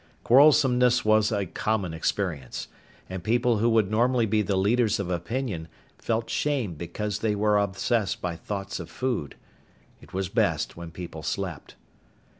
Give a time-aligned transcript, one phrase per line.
[0.23, 2.69] Quarrelsomeness was a common experience.
[3.07, 5.67] And people who would normally be the leaders of opinion
[5.99, 9.35] felt shame because they were obsessed by thoughts of food.
[10.01, 11.75] It was best when people slept.